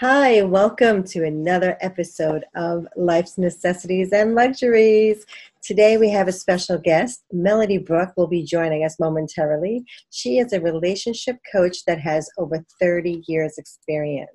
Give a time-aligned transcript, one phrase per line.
[0.00, 5.24] Hi, welcome to another episode of Life's Necessities and Luxuries.
[5.62, 7.22] Today we have a special guest.
[7.30, 9.84] Melody Brook will be joining us momentarily.
[10.10, 14.30] She is a relationship coach that has over 30 years' experience.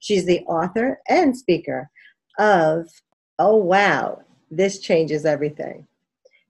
[0.00, 1.88] She's the author and speaker
[2.40, 2.88] of
[3.38, 5.86] Oh Wow, This Changes Everything.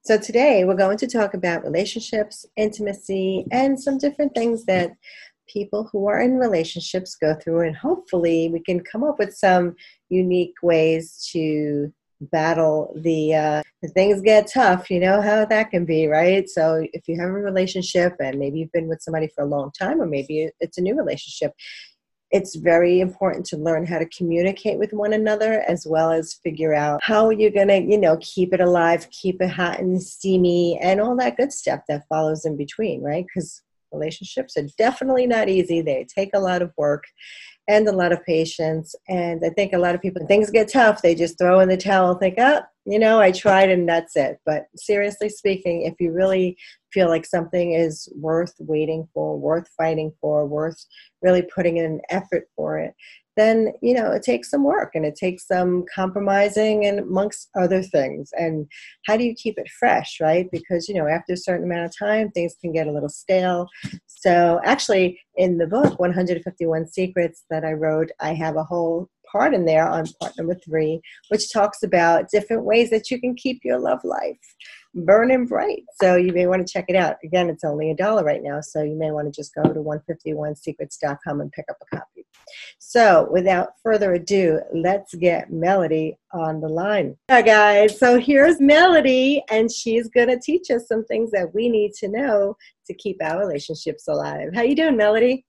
[0.03, 4.93] So today we're going to talk about relationships, intimacy, and some different things that
[5.53, 9.75] people who are in relationships go through, and hopefully we can come up with some
[10.09, 13.63] unique ways to battle the uh,
[13.95, 16.49] things get tough you know how that can be right?
[16.49, 19.71] So if you have a relationship and maybe you've been with somebody for a long
[19.73, 21.55] time or maybe it's a new relationship
[22.31, 26.75] it's very important to learn how to communicate with one another as well as figure
[26.75, 30.79] out how you're going to you know keep it alive keep it hot and steamy
[30.81, 33.25] and all that good stuff that follows in between right?
[33.27, 35.81] Because relationships are definitely not easy.
[35.81, 37.05] They take a lot of work
[37.69, 38.95] and a lot of patience.
[39.09, 41.77] And I think a lot of people, things get tough, they just throw in the
[41.77, 44.39] towel, think, oh, you know, I tried and that's it.
[44.45, 46.57] But seriously speaking, if you really
[46.93, 50.85] feel like something is worth waiting for, worth fighting for, worth
[51.23, 52.95] really putting in an effort for it,
[53.41, 57.83] then you know it takes some work and it takes some compromising and amongst other
[57.83, 58.31] things.
[58.39, 58.67] And
[59.07, 60.49] how do you keep it fresh right?
[60.53, 63.69] Because you know after a certain amount of time things can get a little stale.
[64.07, 69.55] So actually in the book 151 secrets that i wrote i have a whole part
[69.55, 73.61] in there on part number three which talks about different ways that you can keep
[73.65, 74.39] your love life
[74.95, 75.85] burning bright.
[76.01, 77.17] So you may want to check it out.
[77.25, 79.81] Again, it's only a dollar right now, so you may want to just go to
[79.81, 82.27] 151secrets.com and pick up a copy.
[82.79, 87.17] So without further ado, let's get Melody on the line.
[87.31, 91.93] Hi guys, so here's Melody, and she's gonna teach us some things that we need
[91.95, 94.49] to know to keep our relationships alive.
[94.55, 95.45] How you doing, Melody?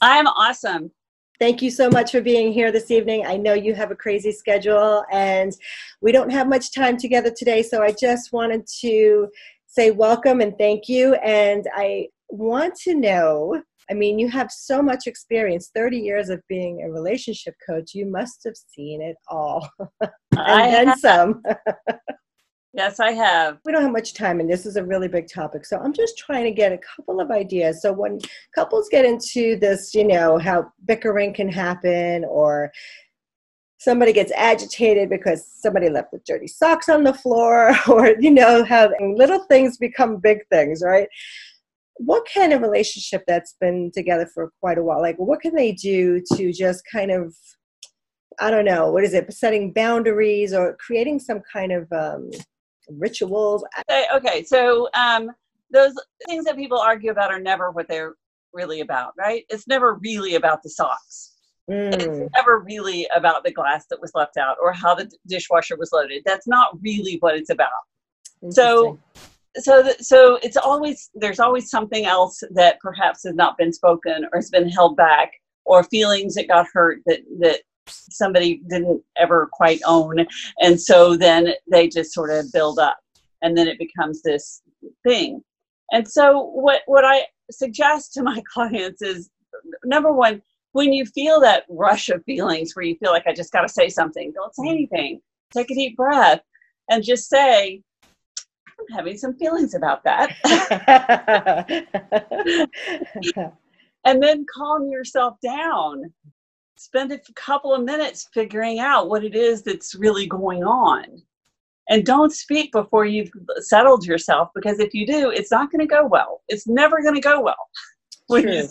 [0.00, 0.92] I'm awesome.
[1.38, 3.26] Thank you so much for being here this evening.
[3.26, 5.52] I know you have a crazy schedule and
[6.00, 9.28] we don't have much time together today, so I just wanted to
[9.66, 11.14] say welcome and thank you.
[11.16, 16.42] And I want to know I mean, you have so much experience 30 years of
[16.48, 17.94] being a relationship coach.
[17.94, 19.68] You must have seen it all
[20.36, 21.42] and then some.
[22.76, 23.58] Yes, I have.
[23.64, 25.64] We don't have much time, and this is a really big topic.
[25.64, 27.80] So I'm just trying to get a couple of ideas.
[27.80, 28.18] So when
[28.54, 32.70] couples get into this, you know, how bickering can happen, or
[33.78, 38.62] somebody gets agitated because somebody left with dirty socks on the floor, or, you know,
[38.62, 41.08] how little things become big things, right?
[41.94, 45.00] What kind of relationship that's been together for quite a while?
[45.00, 47.34] Like, what can they do to just kind of
[48.38, 52.30] I don't know, what is it, setting boundaries or creating some kind of um,
[52.88, 53.64] rituals.
[54.14, 55.30] Okay, so um,
[55.70, 55.94] those
[56.26, 58.14] things that people argue about are never what they're
[58.52, 59.44] really about, right?
[59.48, 61.32] It's never really about the socks.
[61.70, 61.94] Mm.
[61.94, 65.90] It's never really about the glass that was left out or how the dishwasher was
[65.92, 66.22] loaded.
[66.24, 67.70] That's not really what it's about.
[68.50, 68.98] So,
[69.56, 74.26] so, th- so it's always there's always something else that perhaps has not been spoken
[74.32, 75.32] or has been held back
[75.64, 80.26] or feelings that got hurt that that somebody didn't ever quite own.
[80.60, 82.98] And so then they just sort of build up
[83.42, 84.62] and then it becomes this
[85.06, 85.42] thing.
[85.92, 89.30] And so what what i suggest to my clients is
[89.84, 90.42] number one
[90.72, 93.68] when you feel that rush of feelings where you feel like i just got to
[93.68, 94.72] say something don't say mm-hmm.
[94.72, 95.20] anything.
[95.52, 96.40] Take a deep breath
[96.90, 97.82] and just say
[98.68, 100.32] i'm having some feelings about that.
[104.06, 106.12] And then calm yourself down
[106.76, 111.04] spend a couple of minutes figuring out what it is that's really going on.
[111.88, 115.86] And don't speak before you've settled yourself because if you do, it's not going to
[115.86, 116.42] go well.
[116.48, 117.54] It's never going to go well.
[118.28, 118.68] True.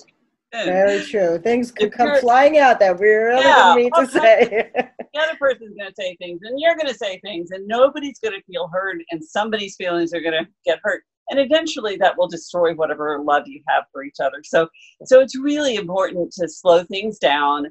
[0.51, 1.37] Very true.
[1.39, 4.71] Things could come flying out that we really yeah, didn't mean to say.
[4.75, 8.19] the other person's going to say things, and you're going to say things, and nobody's
[8.19, 12.17] going to feel heard, and somebody's feelings are going to get hurt and eventually that
[12.17, 14.67] will destroy whatever love you have for each other so
[15.05, 17.65] so it's really important to slow things down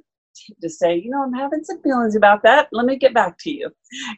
[0.60, 2.68] to say, you know, I'm having some feelings about that.
[2.72, 3.70] Let me get back to you.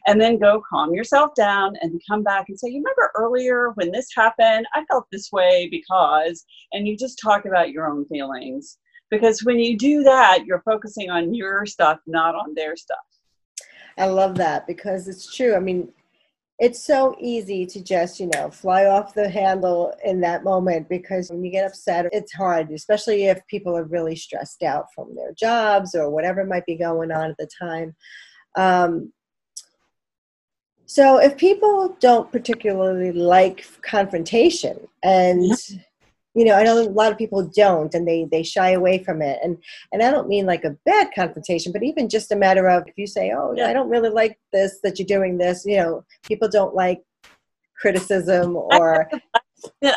[0.05, 3.91] And then go calm yourself down and come back and say, you remember earlier when
[3.91, 8.77] this happened, I felt this way because, and you just talk about your own feelings.
[9.09, 12.97] Because when you do that, you're focusing on your stuff, not on their stuff.
[13.97, 15.55] I love that because it's true.
[15.55, 15.89] I mean,
[16.59, 21.29] it's so easy to just you know fly off the handle in that moment because
[21.29, 25.33] when you get upset it's hard especially if people are really stressed out from their
[25.33, 27.95] jobs or whatever might be going on at the time.
[28.55, 29.13] Um,
[30.85, 35.51] so if people don't particularly like confrontation and
[36.37, 39.21] you know i know a lot of people don't and they they shy away from
[39.21, 39.39] it.
[39.43, 39.57] And
[39.91, 42.97] and i don't mean like a bad confrontation but even just a matter of if
[42.97, 43.67] you say oh yeah.
[43.67, 47.01] i don't really like this that you're doing this you know people don't like
[47.79, 49.09] criticism or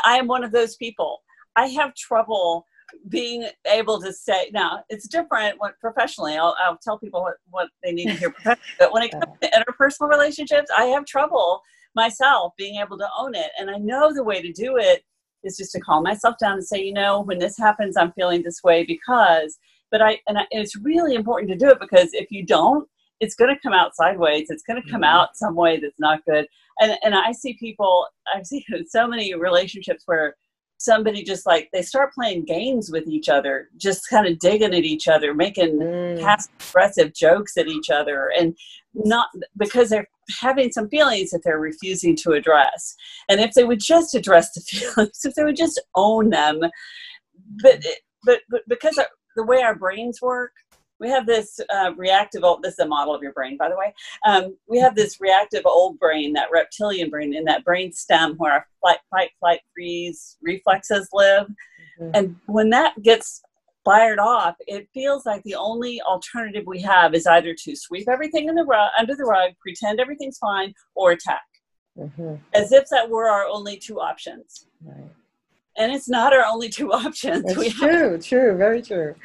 [0.05, 1.23] i am one of those people.
[1.57, 2.67] I have trouble
[3.09, 7.69] being able to say now it's different when professionally I'll, I'll tell people what, what
[7.83, 11.63] they need to hear but when it comes to interpersonal relationships i have trouble
[11.95, 15.05] myself being able to own it and i know the way to do it
[15.45, 18.43] is just to calm myself down and say, you know, when this happens, I'm feeling
[18.43, 19.59] this way because,
[19.91, 22.89] but I, and, I, and it's really important to do it because if you don't,
[23.21, 24.47] it's going to come out sideways.
[24.49, 25.17] It's going to come mm-hmm.
[25.17, 26.47] out some way that's not good.
[26.79, 30.37] And, and I see people, I've seen so many relationships where
[30.79, 34.85] somebody just like they start playing games with each other, just kind of digging at
[34.85, 36.21] each other, making mm.
[36.21, 38.57] passive aggressive jokes at each other, and
[38.95, 39.29] not
[39.59, 40.09] because they're
[40.41, 42.95] having some feelings that they're refusing to address.
[43.29, 46.61] And if they would just address the feelings, if they would just own them,
[47.63, 47.85] but
[48.25, 49.01] but, but because
[49.35, 50.53] the way our brains work,
[51.01, 53.77] we have this uh, reactive old this is a model of your brain by the
[53.77, 53.93] way
[54.27, 58.53] um, we have this reactive old brain that reptilian brain in that brain stem where
[58.53, 61.47] our flight fight flight freeze reflexes live
[62.01, 62.11] mm-hmm.
[62.15, 63.43] and when that gets
[63.91, 68.49] fired off, it feels like the only alternative we have is either to sweep everything
[68.49, 71.43] in the rug, under the rug, pretend everything's fine, or attack.
[71.99, 72.37] Mm-hmm.
[72.55, 74.67] As if that were our only two options.
[74.81, 75.11] Right.
[75.77, 77.45] And it's not our only two options.
[77.47, 79.17] It's we true, have, true, very true.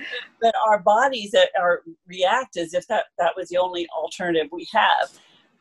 [0.42, 4.68] But our bodies that are react as if that, that was the only alternative we
[4.74, 5.12] have.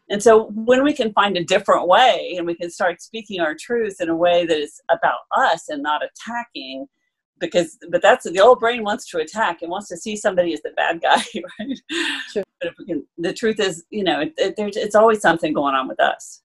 [0.09, 3.55] And so when we can find a different way and we can start speaking our
[3.59, 6.87] truth in a way that is about us and not attacking,
[7.41, 10.63] because but that's the old brain wants to attack and wants to see somebody as
[10.63, 11.23] the bad guy
[11.59, 11.81] right
[12.33, 12.45] sure.
[12.61, 15.75] but if we can the truth is you know it, it, it's always something going
[15.75, 16.43] on with us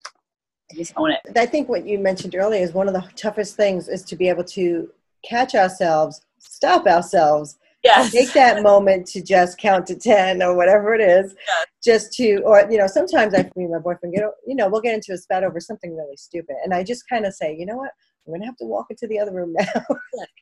[0.75, 3.87] just own it i think what you mentioned earlier is one of the toughest things
[3.87, 4.89] is to be able to
[5.23, 8.11] catch ourselves stop ourselves yes.
[8.11, 11.65] take that moment to just count to 10 or whatever it is yes.
[11.83, 14.95] just to or you know sometimes i mean my boyfriend get you know we'll get
[14.95, 17.75] into a spat over something really stupid and i just kind of say you know
[17.75, 17.91] what
[18.29, 19.85] I'm going to have to walk into the other room now.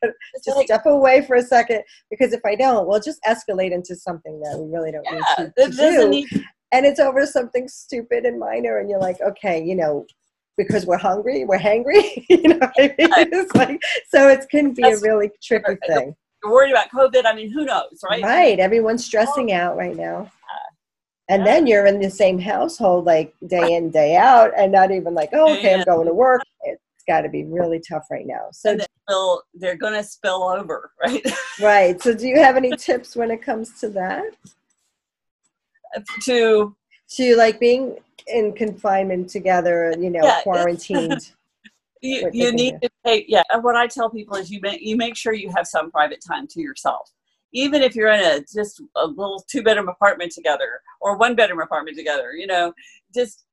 [0.53, 4.39] just step away for a second because if I don't, we'll just escalate into something
[4.41, 6.09] that we really don't yeah, need to, to do.
[6.09, 6.27] Need-
[6.71, 10.05] and it's over something stupid and minor, and you're like, okay, you know,
[10.57, 12.25] because we're hungry, we're hangry.
[12.29, 12.95] you know, I mean?
[12.99, 16.15] it's like so it can be That's a really tricky thing.
[16.43, 17.25] You're worried about COVID.
[17.25, 18.23] I mean, who knows, right?
[18.23, 18.59] Right.
[18.59, 19.55] Everyone's stressing oh.
[19.55, 20.29] out right now.
[21.29, 21.45] And yeah.
[21.45, 25.29] then you're in the same household like day in, day out, and not even like,
[25.33, 26.41] oh, okay, I'm going to work
[27.07, 28.47] got to be really tough right now.
[28.51, 31.25] So they spill, they're going to spill over, right?
[31.61, 32.01] right.
[32.01, 34.25] So do you have any tips when it comes to that?
[36.25, 36.75] To
[37.11, 41.31] to like being in confinement together, you know, yeah, quarantined.
[42.01, 43.43] you, you need to take yeah.
[43.61, 46.45] What I tell people is you make you make sure you have some private time
[46.47, 47.11] to yourself.
[47.53, 51.61] Even if you're in a just a little two bedroom apartment together or one bedroom
[51.61, 52.73] apartment together, you know,
[53.15, 53.45] just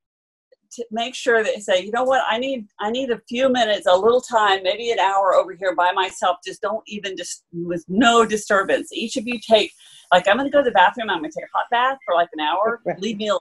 [0.74, 3.86] to make sure that say, you know what, I need I need a few minutes,
[3.86, 6.38] a little time, maybe an hour over here by myself.
[6.44, 8.92] Just don't even just with no disturbance.
[8.92, 9.72] Each of you take
[10.12, 11.10] like I'm going to go to the bathroom.
[11.10, 12.80] I'm going to take a hot bath for like an hour.
[12.98, 13.28] Leave me.
[13.28, 13.40] alone.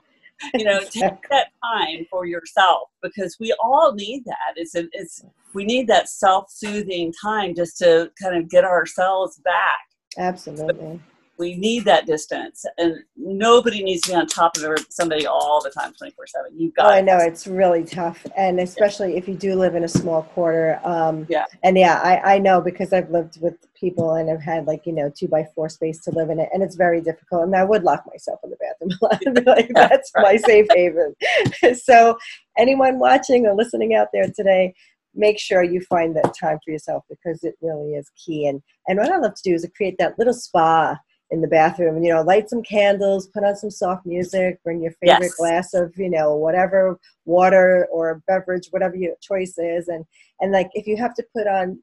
[0.52, 4.54] You know, take that time for yourself because we all need that.
[4.56, 9.38] It's a, it's we need that self soothing time just to kind of get ourselves
[9.44, 9.78] back.
[10.18, 11.00] Absolutely
[11.38, 15.70] we need that distance and nobody needs to be on top of somebody all the
[15.70, 19.18] time 24 7 you got oh, i know it's really tough and especially yeah.
[19.18, 22.60] if you do live in a small quarter um, yeah and yeah I, I know
[22.60, 25.98] because i've lived with people and i've had like you know two by four space
[26.04, 28.56] to live in it and it's very difficult and i would lock myself in the
[28.56, 30.22] bathroom a lot like yeah, that's right.
[30.24, 31.14] my safe haven
[31.74, 32.16] so
[32.56, 34.74] anyone watching or listening out there today
[35.16, 38.98] make sure you find that time for yourself because it really is key and and
[38.98, 40.96] what i love to do is to create that little spa
[41.30, 44.92] in the bathroom you know light some candles put on some soft music bring your
[44.92, 45.34] favorite yes.
[45.34, 50.04] glass of you know whatever water or beverage whatever your choice is and
[50.40, 51.78] and like if you have to put on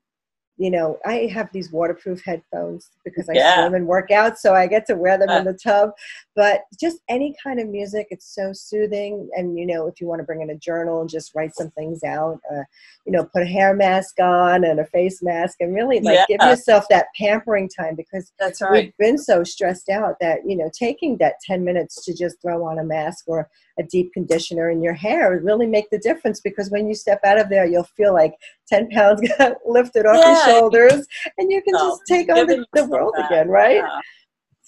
[0.61, 3.55] you know, I have these waterproof headphones because I yeah.
[3.55, 5.89] swim and work out, so I get to wear them uh, in the tub.
[6.35, 9.27] But just any kind of music, it's so soothing.
[9.35, 11.71] And you know, if you want to bring in a journal and just write some
[11.71, 12.61] things out, uh,
[13.07, 16.25] you know, put a hair mask on and a face mask, and really like yeah.
[16.27, 18.71] give yourself that pampering time because that's right.
[18.71, 22.63] We've been so stressed out that you know, taking that ten minutes to just throw
[22.63, 23.49] on a mask or
[23.79, 27.19] a deep conditioner in your hair would really make the difference because when you step
[27.25, 28.35] out of there, you'll feel like
[28.71, 31.05] 10 pounds got lifted off yeah, your shoulders
[31.37, 33.27] and you can oh, just take on the, the world that.
[33.27, 33.77] again, right?
[33.77, 33.99] Yeah.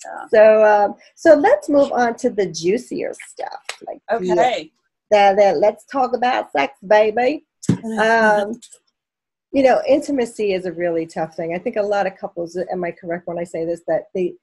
[0.06, 0.28] Yeah.
[0.30, 3.62] So, um, so let's move on to the juicier stuff.
[3.88, 4.72] Like, okay,
[5.10, 7.46] the, the, let's talk about sex, baby.
[8.00, 8.60] Um,
[9.54, 11.54] you know, intimacy is a really tough thing.
[11.54, 14.34] I think a lot of couples, am I correct when I say this, that they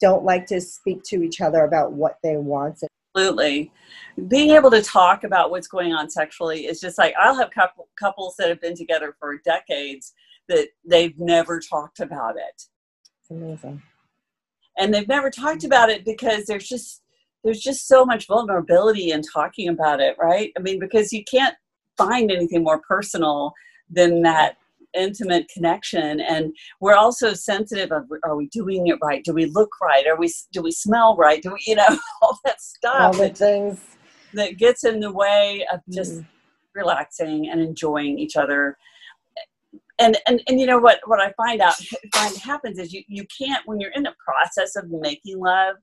[0.00, 2.80] don't like to speak to each other about what they want?
[3.18, 3.72] Absolutely.
[4.28, 7.88] Being able to talk about what's going on sexually is just like I'll have couple,
[7.98, 10.12] couples that have been together for decades
[10.48, 12.62] that they've never talked about it.
[13.20, 13.82] It's amazing.
[14.76, 17.02] And they've never talked about it because there's just
[17.44, 20.52] there's just so much vulnerability in talking about it, right?
[20.56, 21.54] I mean, because you can't
[21.96, 23.52] find anything more personal
[23.90, 24.56] than that
[24.94, 29.22] intimate connection and we're also sensitive of are we doing it right?
[29.24, 30.06] Do we look right?
[30.06, 31.42] Are we do we smell right?
[31.42, 31.86] Do we you know
[32.22, 33.80] all that stuff all the things.
[34.34, 36.26] that gets in the way of just mm.
[36.74, 38.76] relaxing and enjoying each other.
[40.00, 41.74] And, and and you know what what i find out
[42.14, 45.74] find happens is you you can't when you're in the process of making love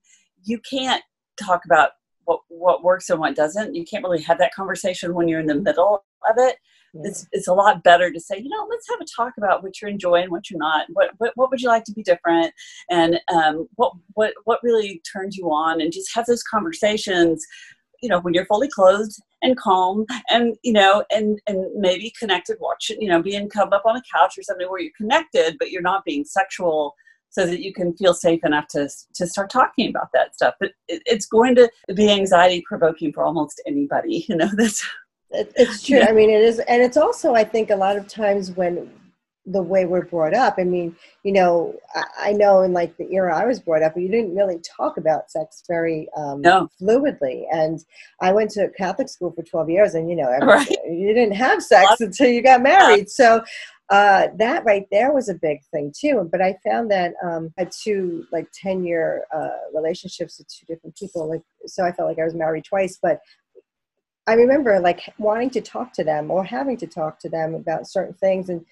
[0.45, 1.03] you can't
[1.37, 1.91] talk about
[2.25, 3.75] what what works and what doesn't.
[3.75, 6.57] You can't really have that conversation when you're in the middle of it
[7.03, 9.81] it's it's a lot better to say, you know, let's have a talk about what
[9.81, 12.53] you're enjoying, what you're not, what what, what would you like to be different,
[12.89, 17.45] and um, what what what really turns you on, and just have those conversations.
[18.01, 22.57] You know, when you're fully clothed and calm, and you know, and and maybe connected,
[22.59, 25.71] watching, you know, being come up on a couch or something where you're connected, but
[25.71, 26.95] you're not being sexual
[27.35, 30.55] so that you can feel safe enough to to start talking about that stuff.
[30.59, 34.25] But it, it's going to be anxiety provoking for almost anybody.
[34.35, 34.85] You know, that's
[35.31, 36.01] it's true.
[36.01, 38.89] I mean, it is, and it's also, I think, a lot of times when
[39.47, 40.55] the way we're brought up.
[40.57, 43.95] I mean, you know, I, I know in like the era I was brought up,
[43.95, 46.67] you didn't really talk about sex very um, no.
[46.81, 47.43] fluidly.
[47.51, 47.83] And
[48.21, 50.67] I went to Catholic school for 12 years, and you know, right.
[50.85, 53.09] you didn't have sex until you got married.
[53.09, 53.43] So
[53.89, 56.27] uh, that right there was a big thing too.
[56.31, 60.65] But I found that um, I had two like 10 year uh, relationships with two
[60.65, 61.29] different people.
[61.29, 63.19] Like, so I felt like I was married twice, but
[64.27, 67.87] I remember like wanting to talk to them or having to talk to them about
[67.87, 68.65] certain things, and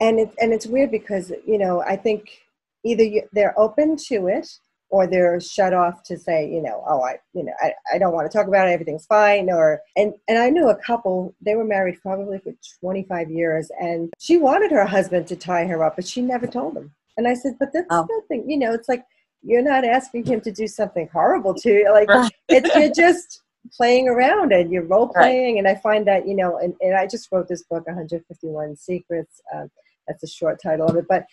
[0.00, 2.42] and it's and it's weird because you know I think
[2.84, 4.48] either you, they're open to it
[4.90, 8.12] or they're shut off to say you know oh I you know I, I don't
[8.12, 11.54] want to talk about it everything's fine or and and I knew a couple they
[11.54, 15.96] were married probably for 25 years and she wanted her husband to tie her up
[15.96, 16.92] but she never told him.
[17.16, 18.06] And I said but that's oh.
[18.10, 19.04] nothing you know it's like
[19.42, 22.08] you're not asking him to do something horrible to you like
[22.48, 23.42] it's you're just
[23.76, 25.54] playing around and you're role playing.
[25.54, 25.58] Right.
[25.58, 29.40] And I find that, you know, and, and I just wrote this book, 151 Secrets.
[29.54, 29.70] Um,
[30.06, 31.06] that's a short title of it.
[31.08, 31.26] But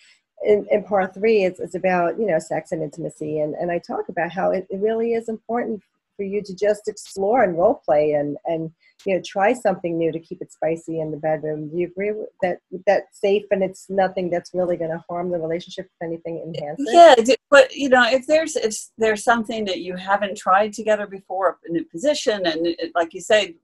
[0.44, 3.40] in, in part three, it's, it's about, you know, sex and intimacy.
[3.40, 5.82] And, and I talk about how it, it really is important
[6.22, 8.70] for you to just explore and role play and, and,
[9.04, 11.68] you know, try something new to keep it spicy in the bedroom.
[11.68, 12.58] Do you agree with that?
[12.86, 15.86] That's safe and it's nothing that's really going to harm the relationship.
[15.86, 17.28] If anything, enhance it.
[17.28, 21.58] Yeah, but you know, if there's if there's something that you haven't tried together before,
[21.68, 23.56] a new position, and it, like you say,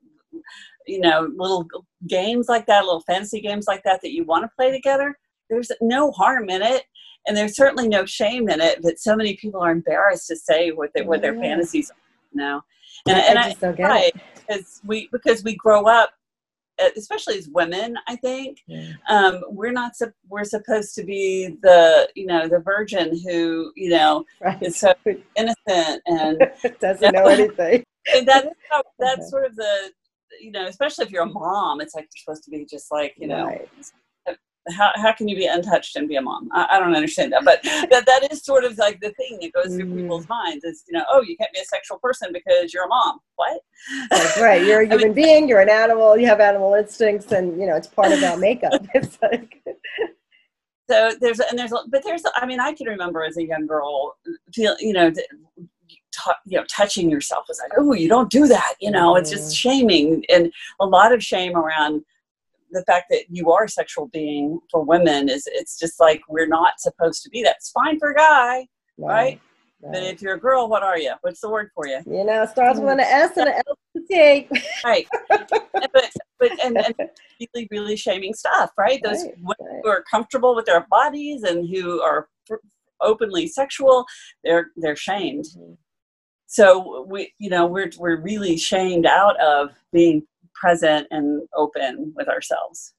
[0.86, 1.68] you know, little
[2.08, 5.16] games like that, little fantasy games like that that you want to play together.
[5.48, 6.82] There's no harm in it,
[7.28, 8.80] and there's certainly no shame in it.
[8.82, 12.07] But so many people are embarrassed to say what they, what their fantasies are
[12.38, 12.62] now.
[13.06, 16.10] And, and I, right, because we because we grow up
[16.96, 18.92] especially as women i think yeah.
[19.08, 19.92] um, we're not
[20.28, 24.62] we're supposed to be the you know the virgin who you know right.
[24.62, 24.94] is so
[25.36, 26.38] innocent and
[26.80, 29.28] doesn't you know, know anything and that is how, that's okay.
[29.28, 29.90] sort of the
[30.40, 33.14] you know especially if you're a mom it's like you're supposed to be just like
[33.18, 33.68] you know right
[34.76, 36.48] how, how can you be untouched and be a mom?
[36.52, 39.52] I, I don't understand that, but that, that is sort of like the thing that
[39.52, 40.02] goes through mm.
[40.02, 42.88] people's minds is, you know, oh, you can't be a sexual person because you're a
[42.88, 43.18] mom.
[43.36, 43.60] What?
[44.10, 44.64] That's right.
[44.64, 47.66] You're a human I mean, being, you're an animal, you have animal instincts, and, you
[47.66, 48.86] know, it's part of our makeup.
[48.94, 49.62] It's like,
[50.90, 54.16] so there's, and there's, but there's, I mean, I can remember as a young girl,
[54.54, 55.12] feel, you know,
[56.18, 58.74] t- you know, touching yourself was like, oh, you don't do that.
[58.80, 59.56] You know, it's just mm.
[59.56, 62.04] shaming and a lot of shame around
[62.70, 66.46] the fact that you are a sexual being for women is it's just like we're
[66.46, 67.56] not supposed to be that.
[67.56, 68.68] It's fine for a guy, right?
[68.98, 69.40] right?
[69.82, 69.92] right.
[69.92, 71.14] But if you're a girl, what are you?
[71.22, 72.00] What's the word for you?
[72.06, 73.78] You know, it starts with an S and an L
[74.10, 74.48] T.
[74.84, 75.06] Right.
[75.28, 76.94] but but and, and
[77.54, 79.00] really really shaming stuff, right?
[79.02, 82.28] Those right, women who are comfortable with their bodies and who are
[83.00, 84.04] openly sexual,
[84.44, 85.44] they're they're shamed.
[85.44, 85.74] Mm-hmm.
[86.46, 90.26] So we, you know, we're we're really shamed out of being
[90.60, 92.94] present and open with ourselves.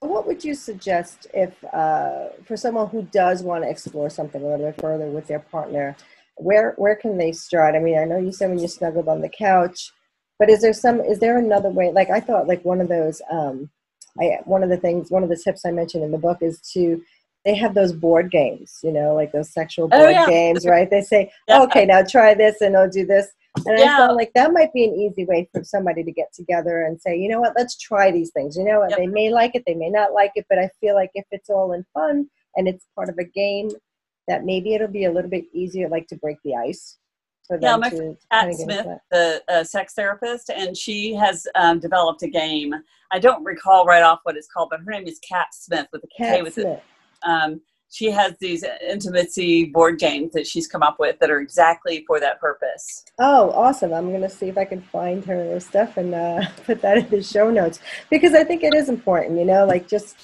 [0.00, 4.44] What would you suggest if, uh, for someone who does want to explore something a
[4.44, 5.96] little bit further with their partner,
[6.36, 7.74] where where can they start?
[7.74, 9.90] I mean, I know you said when you snuggled on the couch,
[10.38, 11.00] but is there some?
[11.00, 11.90] Is there another way?
[11.92, 13.22] Like I thought, like one of those.
[13.30, 13.70] Um,
[14.20, 16.60] I one of the things, one of the tips I mentioned in the book is
[16.74, 17.02] to
[17.46, 20.26] they have those board games, you know, like those sexual oh, board oh, yeah.
[20.26, 20.90] games, right?
[20.90, 21.62] They say, yeah.
[21.62, 23.28] okay, now try this and I'll do this
[23.64, 23.94] And yeah.
[23.94, 27.00] I felt like that might be an easy way for somebody to get together and
[27.00, 28.56] say, you know what, let's try these things.
[28.56, 28.98] You know what, yep.
[28.98, 31.50] they may like it, they may not like it, but I feel like if it's
[31.50, 33.70] all in fun and it's part of a game,
[34.28, 36.98] that maybe it'll be a little bit easier, like to break the ice.
[37.46, 42.24] For yeah, my friend Kat Smith, the uh, sex therapist, and she has um, developed
[42.24, 42.74] a game.
[43.12, 46.02] I don't recall right off what it's called, but her name is Kat Smith with
[46.02, 46.66] a K with Smith.
[46.66, 46.82] it.
[47.22, 52.04] Um, she has these intimacy board games that she's come up with that are exactly
[52.06, 53.04] for that purpose.
[53.18, 53.92] Oh, awesome.
[53.92, 57.08] I'm going to see if I can find her stuff and uh, put that in
[57.08, 60.16] the show notes because I think it is important, you know, like just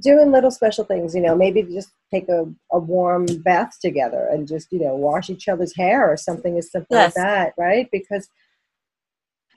[0.00, 4.46] doing little special things, you know, maybe just take a, a warm bath together and
[4.46, 7.08] just, you know, wash each other's hair or something as simple yes.
[7.08, 7.88] as that, right?
[7.90, 8.28] Because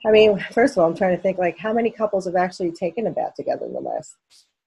[0.06, 2.72] I mean, first of all, I'm trying to think like how many couples have actually
[2.72, 4.14] taken a bath together in the last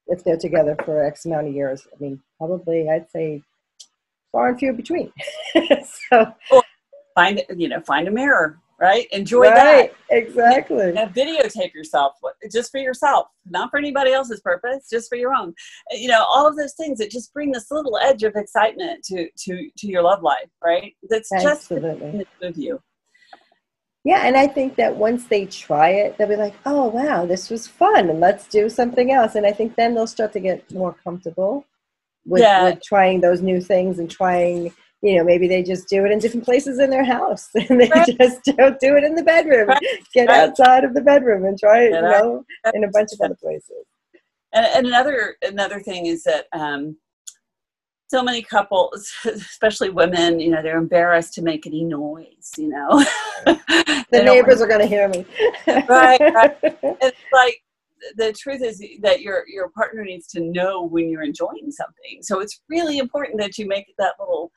[0.09, 1.87] if they're together for X amount of years.
[1.93, 3.41] I mean, probably I'd say
[4.31, 5.11] far and few between.
[6.09, 6.63] so or
[7.15, 9.07] find you know find a mirror, right?
[9.11, 10.17] Enjoy right, that.
[10.17, 10.95] Exactly.
[10.95, 12.13] And videotape yourself
[12.51, 15.53] just for yourself, not for anybody else's purpose, just for your own.
[15.91, 19.29] You know, all of those things that just bring this little edge of excitement to
[19.45, 20.93] to to your love life, right?
[21.09, 22.19] That's Absolutely.
[22.19, 22.81] just with you.
[24.05, 27.49] Yeah, and I think that once they try it, they'll be like, "Oh, wow, this
[27.49, 30.71] was fun, and let's do something else." And I think then they'll start to get
[30.71, 31.65] more comfortable
[32.25, 32.63] with, yeah.
[32.63, 34.73] with trying those new things and trying.
[35.01, 37.87] You know, maybe they just do it in different places in their house, and they
[37.87, 38.17] right.
[38.19, 39.69] just don't do it in the bedroom.
[39.69, 39.81] Right.
[40.13, 40.49] Get right.
[40.49, 41.93] outside of the bedroom and try it.
[41.93, 43.85] You know, in a bunch of other places.
[44.53, 46.97] And, and another another thing is that um,
[48.09, 53.05] so many couples, especially women, you know, they're embarrassed to make any noise, you know.
[53.45, 55.25] the neighbors are going to hear me.
[55.67, 56.57] right, right.
[57.01, 57.61] It's like
[58.15, 62.21] the truth is that your your partner needs to know when you're enjoying something.
[62.21, 64.51] So it's really important that you make that little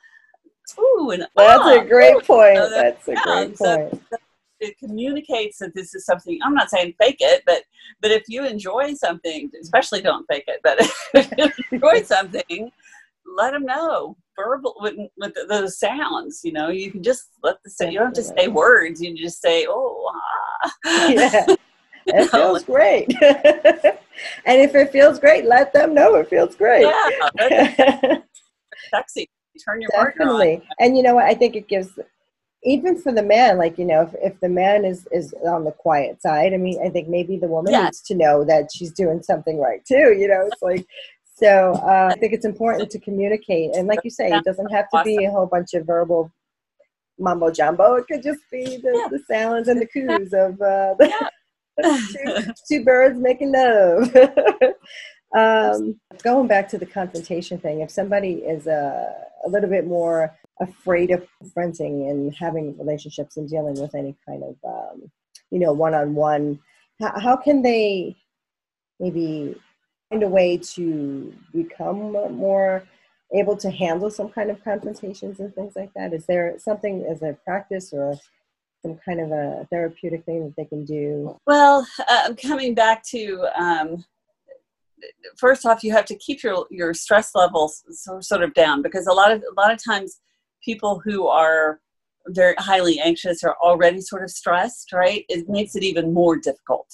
[0.79, 2.55] ooh and That's ah, a great ooh, point.
[2.55, 3.59] Know, That's a great point.
[3.59, 4.01] So,
[4.61, 7.65] it communicates that this is something i'm not saying fake it but
[8.01, 10.77] but if you enjoy something especially don't fake it but
[11.15, 12.71] if you enjoy something
[13.37, 14.17] let them know.
[14.37, 18.07] Verbal with, with those sounds you know you can just let the say you don't
[18.07, 20.11] have to say words you just say oh
[20.87, 21.09] ah.
[21.09, 21.47] yeah.
[22.05, 23.15] It feels great.
[24.45, 26.87] And if it feels great let them know it feels great.
[27.39, 28.19] Yeah
[28.93, 29.29] sexy.
[29.65, 30.57] Turn your Definitely.
[30.57, 30.63] on.
[30.81, 31.27] And you know what?
[31.27, 31.91] I think it gives
[32.65, 35.73] even for the man like you know if, if the man is is on the
[35.73, 39.21] quiet side i mean i think maybe the woman needs to know that she's doing
[39.21, 40.49] something right too you know?
[40.51, 40.87] It's like
[41.35, 43.75] so uh, I think it's important to communicate.
[43.75, 46.31] And like you say, it doesn't have to be a whole bunch of verbal
[47.19, 47.95] mumbo jumbo.
[47.95, 49.09] It could just be the, yeah.
[49.11, 51.31] the sounds and the coos of uh, the
[52.13, 54.15] two, two, birds making love.
[55.37, 59.13] um, going back to the confrontation thing, if somebody is uh,
[59.45, 64.43] a little bit more afraid of confronting and having relationships and dealing with any kind
[64.43, 65.11] of, um,
[65.51, 66.59] you know, one-on-one,
[67.01, 68.17] how, how can they
[69.01, 69.57] maybe
[70.13, 72.85] find a way to become more
[73.35, 76.13] able to handle some kind of confrontations and things like that?
[76.13, 78.15] Is there something as a practice or
[78.83, 81.39] some kind of a therapeutic thing that they can do?
[81.47, 84.05] Well, uh, coming back to um,
[85.39, 87.83] first off, you have to keep your your stress levels
[88.21, 90.21] sort of down because a lot of a lot of times
[90.63, 91.81] people who are
[92.29, 95.25] very highly anxious are already sort of stressed, right?
[95.29, 96.89] It makes it even more difficult.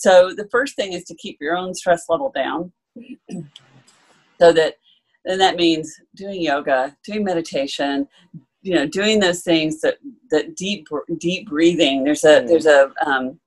[0.00, 2.72] So the first thing is to keep your own stress level down.
[4.40, 4.76] so that
[5.26, 8.08] and that means doing yoga, doing meditation,
[8.62, 9.98] you know, doing those things that
[10.30, 12.02] that deep deep breathing.
[12.02, 13.38] There's a there's a um,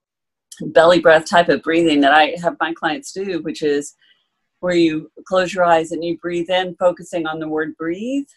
[0.67, 3.95] belly breath type of breathing that I have my clients do, which is
[4.59, 8.27] where you close your eyes and you breathe in, focusing on the word breathe.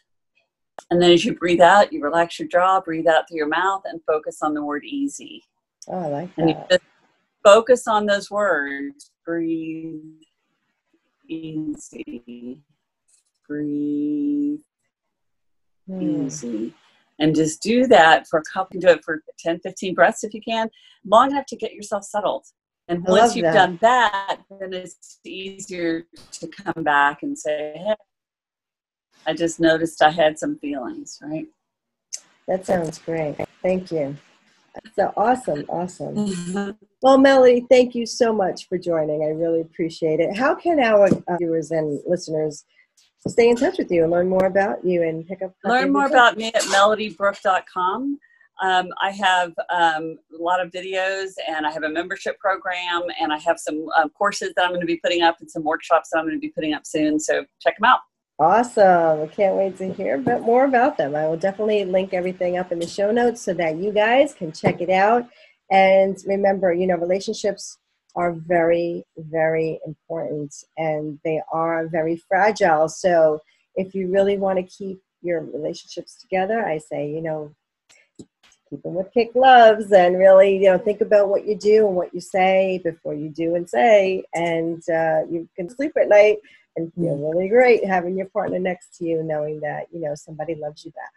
[0.90, 3.82] And then as you breathe out, you relax your jaw, breathe out through your mouth,
[3.84, 5.44] and focus on the word easy.
[5.88, 6.40] Oh, I like that.
[6.40, 6.82] And you just
[7.46, 9.12] focus on those words.
[9.24, 10.00] Breathe
[11.28, 12.60] easy.
[13.48, 14.58] Breathe
[15.88, 16.26] mm.
[16.26, 16.74] easy.
[17.18, 20.40] And just do that for a couple, do it for 10, 15 breaths if you
[20.46, 20.68] can,
[21.04, 22.44] long enough to get yourself settled.
[22.88, 23.54] And once you've that.
[23.54, 27.94] done that, then it's easier to come back and say, hey,
[29.26, 31.46] I just noticed I had some feelings, right?
[32.46, 33.36] That sounds great.
[33.62, 34.16] Thank you.
[34.94, 36.14] So awesome, awesome.
[36.14, 36.70] Mm-hmm.
[37.02, 39.22] Well, Melody, thank you so much for joining.
[39.22, 40.36] I really appreciate it.
[40.36, 42.64] How can our uh, viewers and listeners
[43.28, 45.52] stay in touch with you and learn more about you and pick up?
[45.64, 48.18] Learn more about me at melodybrook.com.
[48.62, 53.32] Um, I have um, a lot of videos and I have a membership program and
[53.32, 56.08] I have some uh, courses that I'm going to be putting up and some workshops
[56.10, 57.20] that I'm going to be putting up soon.
[57.20, 58.00] So check them out.
[58.38, 59.28] Awesome.
[59.28, 61.16] Can't wait to hear a bit more about them.
[61.16, 64.52] I will definitely link everything up in the show notes so that you guys can
[64.52, 65.26] check it out.
[65.70, 67.78] And remember, you know, relationships
[68.14, 72.90] are very, very important and they are very fragile.
[72.90, 73.40] So
[73.74, 77.54] if you really want to keep your relationships together, I say, you know,
[78.68, 81.96] keep them with kick gloves and really, you know, think about what you do and
[81.96, 84.24] what you say before you do and say.
[84.34, 86.36] And uh, you can sleep at night
[86.76, 90.54] and feel really great having your partner next to you, knowing that, you know, somebody
[90.54, 91.12] loves you back.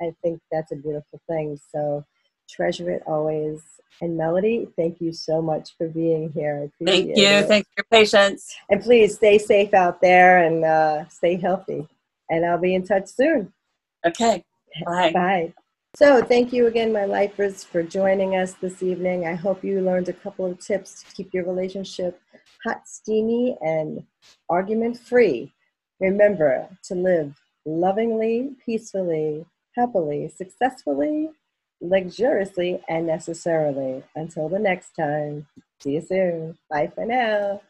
[0.00, 1.58] I think that's a beautiful thing.
[1.72, 2.04] So
[2.48, 3.62] treasure it always.
[4.00, 6.70] And Melody, thank you so much for being here.
[6.84, 7.14] Thank you.
[7.16, 7.46] It.
[7.46, 8.54] Thanks for your patience.
[8.70, 11.86] And please stay safe out there and uh, stay healthy.
[12.30, 13.52] And I'll be in touch soon.
[14.06, 14.44] Okay.
[14.86, 15.12] Bye.
[15.12, 15.54] Bye.
[15.94, 19.26] So, thank you again, my lifers, for joining us this evening.
[19.26, 22.18] I hope you learned a couple of tips to keep your relationship
[22.64, 24.04] hot, steamy, and
[24.48, 25.52] argument free.
[26.00, 29.46] Remember to live lovingly, peacefully,
[29.76, 31.30] happily, successfully,
[31.80, 34.02] luxuriously, and necessarily.
[34.14, 35.46] Until the next time,
[35.80, 36.58] see you soon.
[36.70, 37.60] Bye for now.